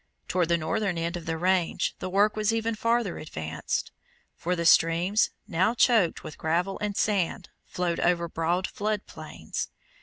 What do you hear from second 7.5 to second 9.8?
flowed over broad flood plains.